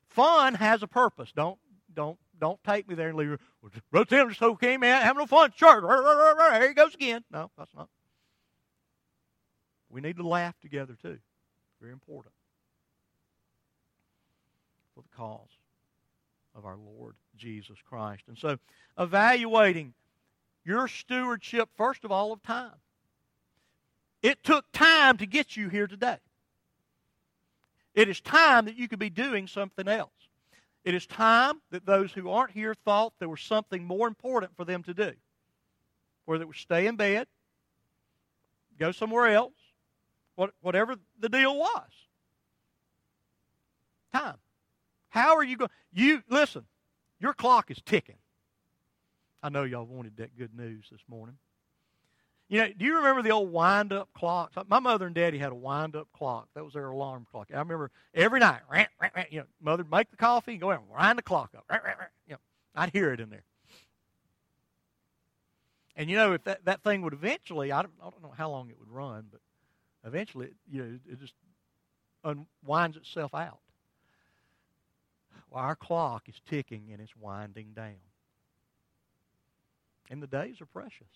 [0.08, 1.30] fun has a purpose.
[1.34, 1.58] Don't
[1.94, 3.38] don't don't take me there and leave.
[3.90, 5.52] Brother Tim just okay, man, having no fun.
[5.52, 7.24] Church, here he goes again.
[7.30, 7.88] No, that's not.
[9.88, 11.18] We need to laugh together too.
[11.80, 12.35] Very important
[14.96, 15.50] for the cause
[16.54, 18.22] of our Lord Jesus Christ.
[18.28, 18.58] And so,
[18.98, 19.92] evaluating
[20.64, 22.72] your stewardship, first of all, of time.
[24.22, 26.16] It took time to get you here today.
[27.94, 30.10] It is time that you could be doing something else.
[30.84, 34.64] It is time that those who aren't here thought there was something more important for
[34.64, 35.12] them to do.
[36.24, 37.26] Whether it was stay in bed,
[38.78, 39.54] go somewhere else,
[40.60, 41.90] whatever the deal was.
[44.12, 44.36] Time.
[45.08, 45.70] How are you going?
[45.92, 46.64] You listen.
[47.18, 48.18] Your clock is ticking.
[49.42, 51.36] I know y'all wanted that good news this morning.
[52.48, 54.54] You know, do you remember the old wind up clocks?
[54.68, 56.48] My mother and daddy had a wind up clock.
[56.54, 57.48] That was their alarm clock.
[57.52, 60.60] I remember every night, rant, rant, rant, you know, mother would make the coffee and
[60.60, 61.64] go out and wind the clock up.
[61.68, 62.40] Rant, rant, rant, you know,
[62.76, 63.42] I'd hear it in there.
[65.96, 68.50] And you know, if that, that thing would eventually, I don't, I don't know how
[68.50, 69.40] long it would run, but
[70.04, 71.34] eventually, it, you know, it just
[72.22, 73.58] unwinds itself out.
[75.50, 77.94] Well, our clock is ticking and it's winding down.
[80.10, 81.08] And the days are precious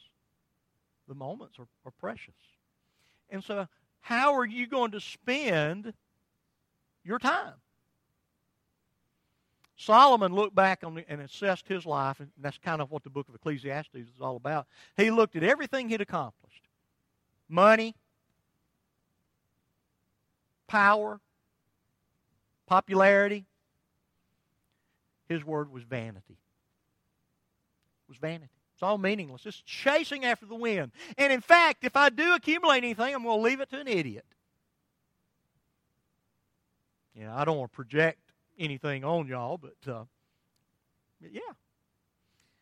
[1.11, 2.35] the moments are, are precious.
[3.29, 3.67] And so,
[4.01, 5.93] how are you going to spend
[7.05, 7.55] your time?
[9.77, 13.11] Solomon looked back on the, and assessed his life, and that's kind of what the
[13.11, 14.67] book of Ecclesiastes is all about.
[14.97, 16.63] He looked at everything he'd accomplished
[17.49, 17.97] money,
[20.69, 21.21] power,
[22.67, 23.47] popularity.
[25.31, 26.25] His word was vanity.
[26.29, 28.51] It was vanity.
[28.75, 29.47] It's all meaningless.
[29.47, 30.91] It's chasing after the wind.
[31.17, 33.87] And in fact, if I do accumulate anything, I'm going to leave it to an
[33.87, 34.25] idiot.
[37.15, 38.19] Know, I don't want to project
[38.59, 40.05] anything on y'all, but uh,
[41.21, 41.41] yeah.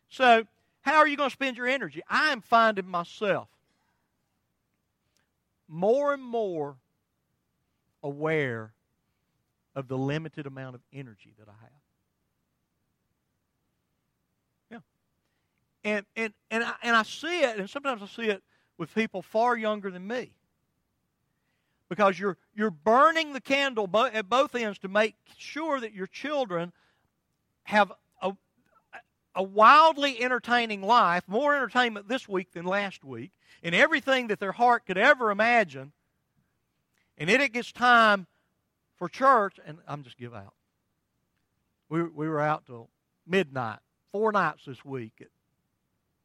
[0.09, 0.45] So,
[0.81, 2.03] how are you going to spend your energy?
[2.07, 3.47] I am finding myself
[5.67, 6.75] more and more
[8.03, 8.73] aware
[9.75, 11.78] of the limited amount of energy that I have.
[15.83, 18.43] And, and, and, I, and I see it, and sometimes I see it
[18.77, 20.33] with people far younger than me.
[21.87, 26.07] Because you're, you're burning the candle bo- at both ends to make sure that your
[26.07, 26.71] children
[27.63, 28.33] have a,
[29.35, 33.31] a wildly entertaining life, more entertainment this week than last week,
[33.63, 35.91] and everything that their heart could ever imagine.
[37.17, 38.27] And then it gets time
[38.97, 40.53] for church, and I'm just give out.
[41.89, 42.89] We, we were out till
[43.25, 43.79] midnight,
[44.11, 45.27] four nights this week at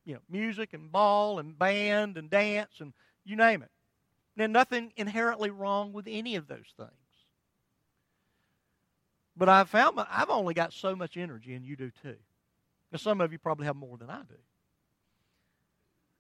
[0.05, 2.93] you know, music and ball and band and dance and
[3.25, 3.71] you name it.
[4.37, 6.91] Now, nothing inherently wrong with any of those things.
[9.37, 12.17] But I've found my, I've only got so much energy, and you do too.
[12.93, 14.35] Now, some of you probably have more than I do.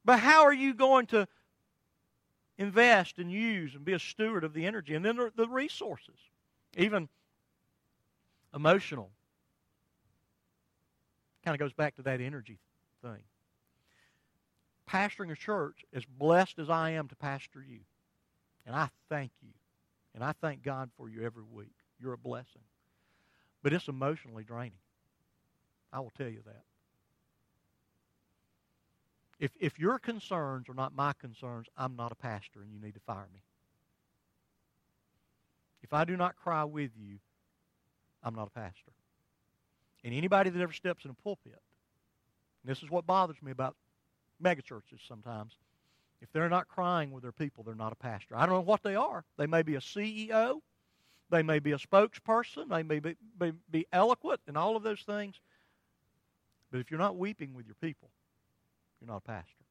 [0.04, 1.26] But how are you going to
[2.58, 4.94] invest and use and be a steward of the energy?
[4.94, 6.16] And then the resources,
[6.76, 7.08] even
[8.54, 9.10] emotional.
[11.44, 12.58] Kind of goes back to that energy
[13.02, 13.22] thing
[14.90, 17.80] pastoring a church, as blessed as I am to pastor you,
[18.66, 19.50] and I thank you,
[20.14, 21.74] and I thank God for you every week.
[22.00, 22.62] You're a blessing.
[23.62, 24.72] But it's emotionally draining.
[25.92, 26.62] I will tell you that.
[29.40, 32.94] If, if your concerns are not my concerns, I'm not a pastor and you need
[32.94, 33.40] to fire me.
[35.82, 37.18] If I do not cry with you,
[38.22, 38.92] I'm not a pastor.
[40.02, 41.60] And anybody that ever steps in a pulpit,
[42.64, 43.76] this is what bothers me about
[44.44, 45.52] megachurches sometimes.
[46.20, 48.36] If they're not crying with their people, they're not a pastor.
[48.36, 49.24] I don't know what they are.
[49.36, 50.60] They may be a CEO,
[51.30, 55.00] they may be a spokesperson, they may be, be, be eloquent, and all of those
[55.00, 55.34] things.
[56.70, 58.10] But if you're not weeping with your people,
[59.00, 59.64] you're not a pastor.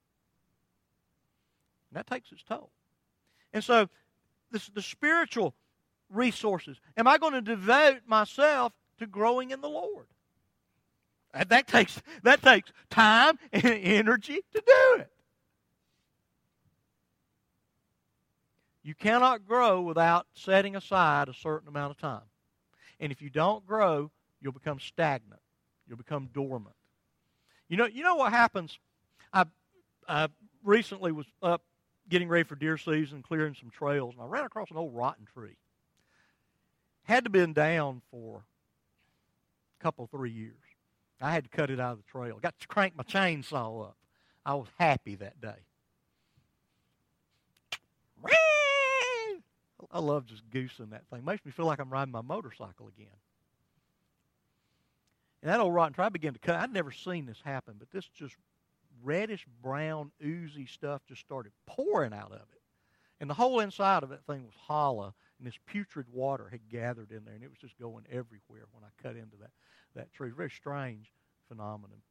[1.89, 2.69] And that takes its toll.
[3.53, 3.87] And so,
[4.51, 5.53] this, the spiritual
[6.09, 6.77] resources.
[6.95, 10.07] Am I going to devote myself to growing in the Lord?
[11.33, 15.09] That takes, that takes time and energy to do it.
[18.83, 22.27] You cannot grow without setting aside a certain amount of time.
[22.99, 24.11] And if you don't grow,
[24.41, 25.39] you'll become stagnant.
[25.87, 26.75] You'll become dormant.
[27.69, 28.77] You know, you know what happens?
[29.31, 29.45] I,
[30.07, 30.27] I
[30.63, 31.63] recently was up
[32.09, 35.25] getting ready for deer season, clearing some trails, and I ran across an old rotten
[35.33, 35.57] tree.
[37.03, 38.43] Had to been down for
[39.79, 40.55] a couple, three years.
[41.23, 42.37] I had to cut it out of the trail.
[42.41, 43.97] Got to crank my chainsaw up.
[44.45, 45.55] I was happy that day.
[49.91, 51.23] I love just goosing that thing.
[51.23, 53.07] Makes me feel like I'm riding my motorcycle again.
[55.41, 56.55] And that old rotten tree, began to cut.
[56.55, 58.35] I'd never seen this happen, but this just
[59.03, 62.61] reddish brown, oozy stuff just started pouring out of it.
[63.19, 67.11] And the whole inside of that thing was hollow, and this putrid water had gathered
[67.11, 69.51] in there, and it was just going everywhere when I cut into that,
[69.95, 70.31] that tree.
[70.35, 71.11] Very strange
[71.47, 72.01] phenomenon.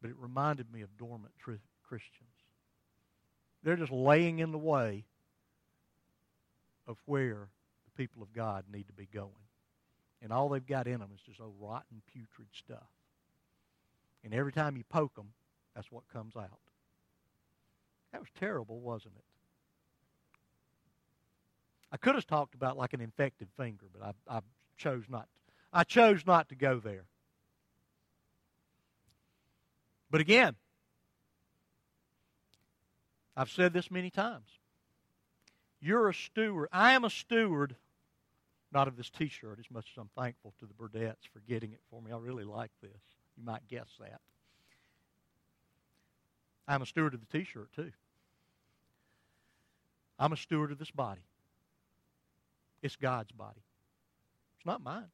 [0.00, 1.52] But it reminded me of dormant tr-
[1.86, 2.28] Christians.
[3.62, 5.04] They're just laying in the way
[6.86, 7.48] of where
[7.84, 9.30] the people of God need to be going.
[10.22, 12.88] And all they've got in them is just old rotten, putrid stuff.
[14.24, 15.28] And every time you poke them,
[15.74, 16.58] that's what comes out.
[18.12, 19.24] That was terrible, wasn't it?
[21.92, 24.40] I could have talked about like an infected finger, but I, I
[24.76, 25.28] chose not.
[25.72, 27.04] I chose not to go there.
[30.10, 30.54] But again,
[33.36, 34.48] I've said this many times.
[35.80, 36.68] You're a steward.
[36.72, 37.76] I am a steward,
[38.72, 41.72] not of this t shirt, as much as I'm thankful to the Burdettes for getting
[41.72, 42.10] it for me.
[42.10, 42.90] I really like this.
[43.36, 44.20] You might guess that.
[46.66, 47.92] I'm a steward of the t shirt, too.
[50.18, 51.20] I'm a steward of this body.
[52.82, 53.60] It's God's body,
[54.56, 55.10] it's not mine.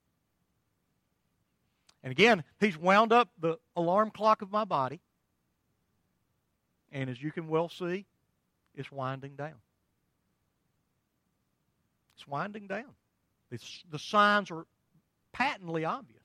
[2.04, 5.00] And again, He's wound up the alarm clock of my body.
[6.92, 8.06] And as you can well see,
[8.76, 9.56] it's winding down.
[12.14, 12.94] It's winding down.
[13.50, 14.66] It's, the signs are
[15.32, 16.20] patently obvious.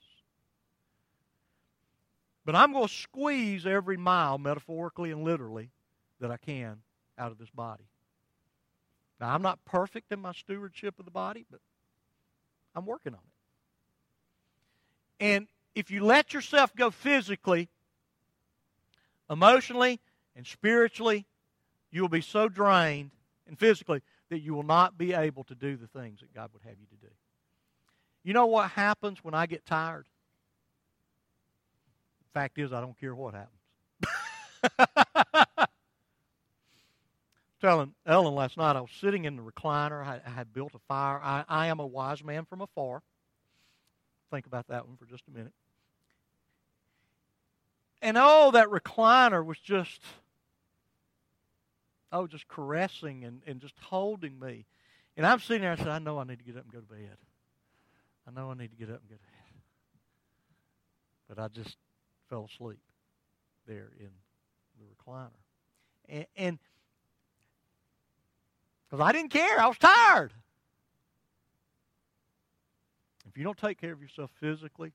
[2.46, 5.70] But I'm going to squeeze every mile, metaphorically and literally,
[6.20, 6.78] that I can
[7.18, 7.86] out of this body.
[9.20, 11.62] Now, I'm not perfect in my stewardship of the body, but
[12.76, 13.20] I'm working on
[15.20, 15.26] it.
[15.26, 15.48] And
[15.80, 17.70] if you let yourself go physically,
[19.30, 20.02] emotionally,
[20.36, 21.26] and spiritually,
[21.90, 23.12] you will be so drained
[23.48, 26.64] and physically that you will not be able to do the things that God would
[26.64, 27.12] have you to do.
[28.24, 30.06] You know what happens when I get tired?
[32.34, 33.56] Fact is, I don't care what happens.
[37.62, 40.06] Telling Ellen last night, I was sitting in the recliner.
[40.06, 41.22] I, I had built a fire.
[41.24, 43.02] I, I am a wise man from afar.
[44.30, 45.54] Think about that one for just a minute.
[48.02, 50.02] And oh, that recliner was just
[52.12, 54.66] oh, just caressing and, and just holding me.
[55.18, 56.80] And I'm sitting there I said, I know I need to get up and go
[56.80, 57.18] to bed.
[58.28, 59.30] I know I need to get up and go to bed.
[61.28, 61.78] But I just
[62.30, 62.80] fell asleep
[63.68, 64.10] there in
[64.80, 65.30] the recliner.
[66.08, 66.60] And, and
[68.90, 70.34] because I didn't care, I was tired.
[73.28, 74.92] If you don't take care of yourself physically,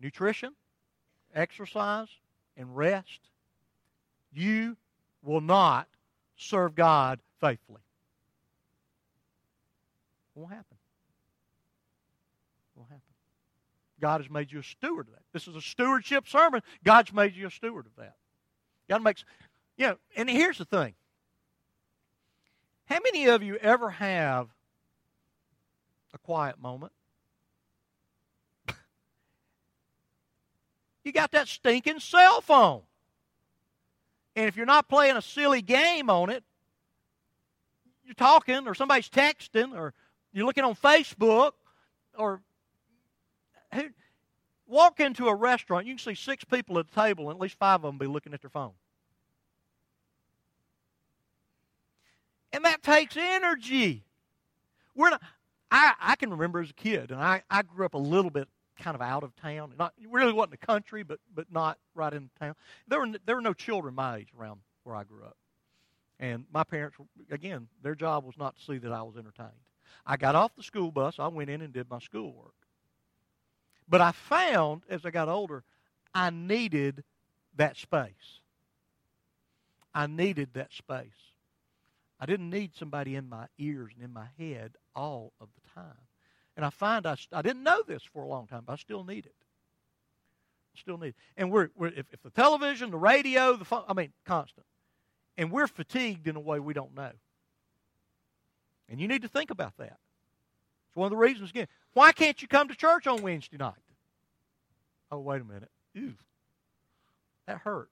[0.00, 0.52] nutrition,
[1.34, 2.08] exercise,
[2.56, 3.20] and rest,
[4.32, 4.76] you
[5.22, 5.88] will not
[6.36, 7.80] serve God faithfully.
[10.34, 10.76] It won't happen.
[12.74, 13.02] It won't happen.
[14.00, 15.22] God has made you a steward of that.
[15.32, 16.62] This is a stewardship sermon.
[16.84, 18.14] God's made you a steward of that.
[18.88, 19.24] God makes,
[19.76, 20.94] you know, and here's the thing.
[22.84, 24.48] How many of you ever have
[26.14, 26.92] a quiet moment?
[31.06, 32.82] You got that stinking cell phone.
[34.34, 36.42] And if you're not playing a silly game on it,
[38.04, 39.94] you're talking or somebody's texting or
[40.32, 41.52] you're looking on Facebook
[42.18, 42.42] or
[44.66, 47.56] walk into a restaurant, you can see six people at the table and at least
[47.56, 48.72] five of them be looking at their phone.
[52.52, 54.04] And that takes energy.
[54.94, 55.22] We're not,
[55.70, 58.48] I, I can remember as a kid, and I, I grew up a little bit
[58.78, 59.72] kind of out of town.
[59.78, 62.54] Not really wasn't the country, but but not right in town.
[62.88, 65.36] There were there were no children my age around where I grew up,
[66.18, 66.96] and my parents
[67.30, 69.50] again their job was not to see that I was entertained.
[70.06, 71.18] I got off the school bus.
[71.18, 72.54] I went in and did my schoolwork.
[73.88, 75.62] But I found as I got older,
[76.14, 77.04] I needed
[77.56, 78.40] that space.
[79.94, 81.08] I needed that space.
[82.18, 86.05] I didn't need somebody in my ears and in my head all of the time.
[86.56, 89.04] And I find I, I didn't know this for a long time, but I still
[89.04, 89.34] need it.
[90.74, 91.14] Still need it.
[91.36, 94.66] And we're, we're if, if the television, the radio, the phone, I mean, constant.
[95.38, 97.12] And we're fatigued in a way we don't know.
[98.88, 99.98] And you need to think about that.
[100.88, 103.74] It's one of the reasons, again, why can't you come to church on Wednesday night?
[105.10, 105.70] Oh, wait a minute.
[105.94, 106.14] Ew.
[107.46, 107.90] That hurt.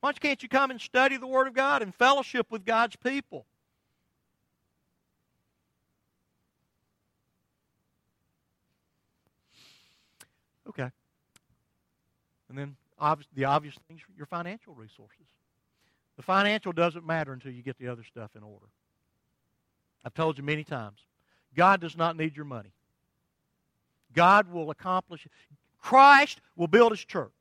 [0.00, 3.46] Why can't you come and study the Word of God and fellowship with God's people?
[12.52, 12.76] And then
[13.34, 15.24] the obvious things, your financial resources.
[16.16, 18.66] The financial doesn't matter until you get the other stuff in order.
[20.04, 20.98] I've told you many times,
[21.56, 22.68] God does not need your money.
[24.12, 25.26] God will accomplish.
[25.80, 27.32] Christ will build his church,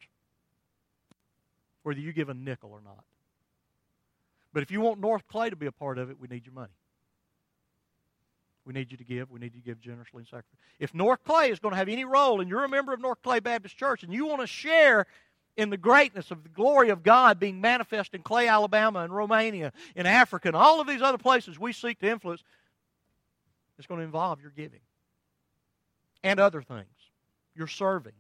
[1.84, 3.03] whether you give a nickel or not.
[4.53, 6.55] But if you want North Clay to be a part of it, we need your
[6.55, 6.72] money.
[8.66, 9.32] We need you to give.
[9.32, 10.59] We need you to give generously and sacrifice.
[10.80, 13.22] If North Clay is going to have any role, and you're a member of North
[13.24, 15.07] Clay Baptist Church, and you want to share
[15.57, 19.74] in the greatness of the glory of God being manifest in Clay, Alabama, and Romania,
[19.95, 22.43] in Africa, and all of these other places we seek to influence,
[23.78, 24.80] it's going to involve your giving
[26.24, 26.86] and other things.
[27.55, 28.14] You're serving.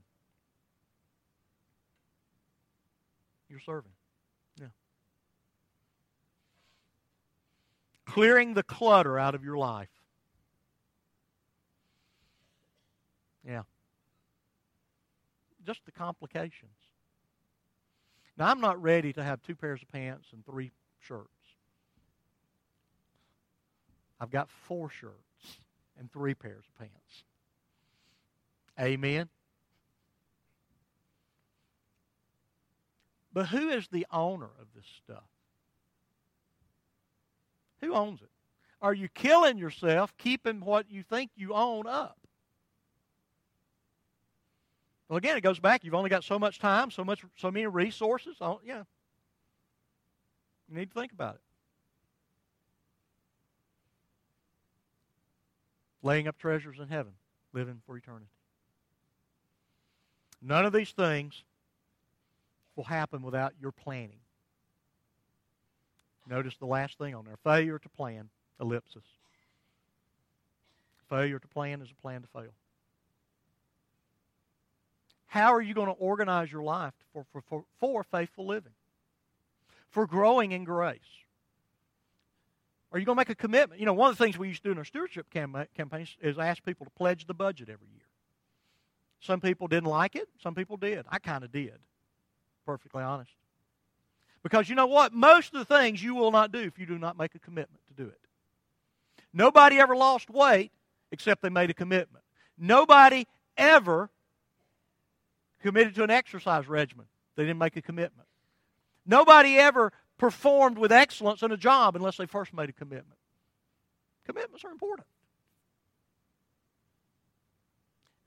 [3.49, 3.91] You're serving.
[4.59, 4.67] Yeah.
[8.05, 9.89] Clearing the clutter out of your life.
[13.45, 13.63] Yeah.
[15.65, 16.71] Just the complications.
[18.37, 21.27] Now, I'm not ready to have two pairs of pants and three shirts.
[24.19, 25.59] I've got four shirts
[25.99, 27.23] and three pairs of pants.
[28.79, 29.29] Amen.
[33.33, 35.23] But who is the owner of this stuff?
[37.81, 38.29] Who owns it?
[38.81, 42.17] Are you killing yourself keeping what you think you own up?
[45.11, 45.83] Well, again, it goes back.
[45.83, 48.37] You've only got so much time, so much, so many resources.
[48.39, 48.83] Oh, yeah,
[50.69, 51.41] you need to think about it.
[56.01, 57.11] Laying up treasures in heaven,
[57.51, 58.27] living for eternity.
[60.41, 61.43] None of these things
[62.77, 64.21] will happen without your planning.
[66.25, 68.29] Notice the last thing on there failure to plan,
[68.61, 69.03] ellipsis.
[71.09, 72.53] Failure to plan is a plan to fail.
[75.31, 78.73] How are you going to organize your life for, for, for, for faithful living?
[79.89, 80.99] For growing in grace?
[82.91, 83.79] Are you going to make a commitment?
[83.79, 86.37] You know, one of the things we used to do in our stewardship campaigns is
[86.37, 88.01] ask people to pledge the budget every year.
[89.21, 91.05] Some people didn't like it, some people did.
[91.07, 91.79] I kind of did,
[92.65, 93.31] perfectly honest.
[94.43, 95.13] Because you know what?
[95.13, 97.79] Most of the things you will not do if you do not make a commitment
[97.87, 98.19] to do it.
[99.31, 100.73] Nobody ever lost weight
[101.09, 102.25] except they made a commitment.
[102.57, 104.09] Nobody ever
[105.61, 107.05] committed to an exercise regimen.
[107.35, 108.27] They didn't make a commitment.
[109.05, 113.17] Nobody ever performed with excellence in a job unless they first made a commitment.
[114.25, 115.07] Commitments are important.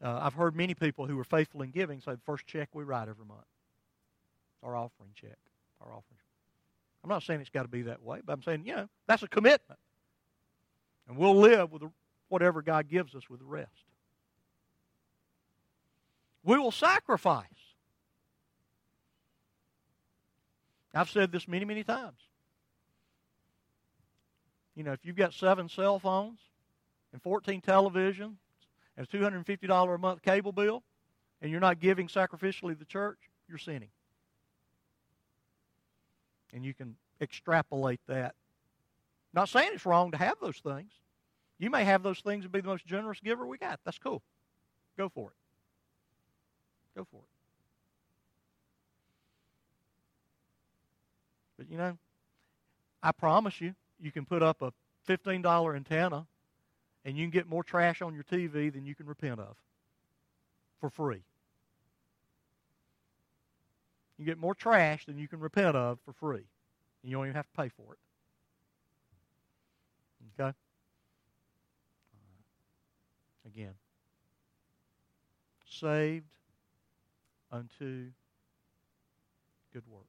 [0.03, 2.85] Uh, I've heard many people who are faithful in giving say the first check we
[2.85, 3.47] write every month,
[4.63, 5.39] our offering check,
[5.81, 6.19] our offering.
[7.03, 9.23] I'm not saying it's got to be that way, but I'm saying, you know, that's
[9.23, 9.79] a commitment.
[11.09, 11.83] And we'll live with
[12.29, 13.84] whatever God gives us with the rest.
[16.45, 17.47] We will sacrifice.
[20.95, 22.19] I've said this many, many times.
[24.77, 26.39] You know, if you've got seven cell phones
[27.13, 28.37] and 14 televisions
[28.97, 30.83] and a $250 a month cable bill,
[31.41, 33.19] and you're not giving sacrificially to the church,
[33.49, 33.91] you're sinning.
[36.53, 38.35] And you can extrapolate that.
[39.33, 40.93] Not saying it's wrong to have those things.
[41.59, 43.81] You may have those things and be the most generous giver we got.
[43.85, 44.23] That's cool.
[44.97, 45.37] Go for it.
[46.97, 47.23] Go for it.
[51.59, 51.97] But you know,
[53.03, 54.73] I promise you, you can put up a
[55.09, 56.27] $15 antenna
[57.05, 59.57] and you can get more trash on your TV than you can repent of
[60.81, 61.23] for free.
[64.19, 66.45] You get more trash than you can repent of for free.
[67.03, 67.99] And you don't even have to pay for it.
[70.41, 70.53] Okay?
[73.47, 73.75] Again.
[75.69, 76.34] Saved
[77.55, 78.11] unto
[79.73, 80.09] good works.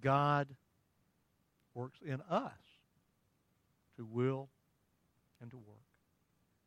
[0.00, 0.48] God
[1.74, 2.52] works in us
[3.96, 4.48] to will
[5.40, 5.76] and to work,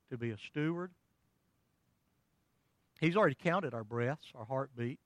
[0.10, 0.92] to be a steward.
[3.00, 5.02] He's already counted our breaths, our heartbeats,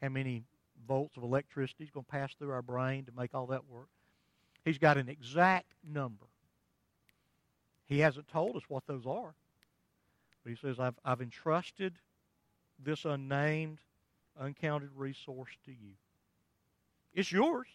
[0.00, 0.44] how many
[0.86, 3.88] volts of electricity is going to pass through our brain to make all that work.
[4.64, 6.26] He's got an exact number.
[7.86, 9.34] He hasn't told us what those are.
[10.44, 11.94] But he says, I've, I've entrusted
[12.84, 13.78] this unnamed,
[14.38, 15.94] uncounted resource to you.
[17.14, 17.66] It's yours.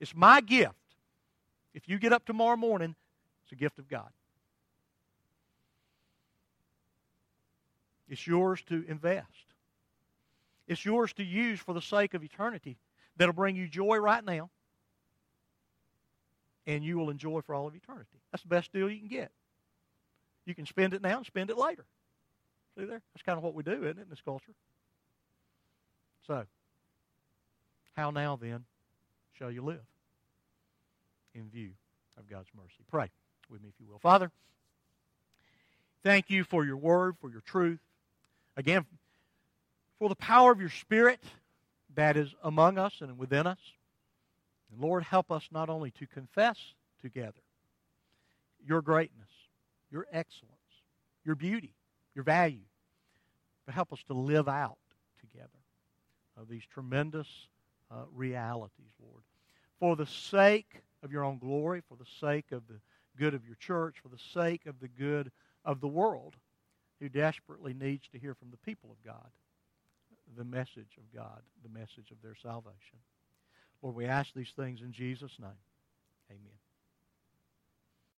[0.00, 0.74] It's my gift.
[1.74, 2.94] If you get up tomorrow morning,
[3.44, 4.10] it's a gift of God.
[8.08, 9.26] It's yours to invest.
[10.68, 12.76] It's yours to use for the sake of eternity
[13.16, 14.50] that'll bring you joy right now
[16.66, 18.20] and you will enjoy for all of eternity.
[18.30, 19.30] That's the best deal you can get.
[20.44, 21.84] You can spend it now and spend it later.
[22.76, 23.02] See there?
[23.14, 24.52] That's kind of what we do, isn't it, in this culture?
[26.26, 26.44] So,
[27.96, 28.64] how now then
[29.38, 29.84] shall you live
[31.34, 31.70] in view
[32.18, 32.84] of God's mercy?
[32.90, 33.10] Pray
[33.50, 33.98] with me, if you will.
[33.98, 34.30] Father,
[36.02, 37.80] thank you for your word, for your truth.
[38.56, 38.86] Again,
[39.98, 41.20] for the power of your Spirit
[41.94, 43.58] that is among us and within us.
[44.70, 46.56] And Lord, help us not only to confess
[47.00, 47.40] together
[48.66, 49.28] your greatness,
[49.90, 50.56] your excellence,
[51.24, 51.74] your beauty,
[52.14, 52.64] your value,
[53.66, 54.78] but help us to live out
[55.20, 55.48] together
[56.36, 57.28] of these tremendous
[57.90, 59.22] uh, realities, Lord.
[59.78, 62.80] For the sake of your own glory, for the sake of the
[63.18, 65.30] good of your church, for the sake of the good
[65.64, 66.34] of the world
[67.00, 69.30] who desperately needs to hear from the people of God
[70.36, 72.98] the message of God, the message of their salvation.
[73.82, 75.50] Lord, we ask these things in Jesus' name.
[76.30, 76.61] Amen.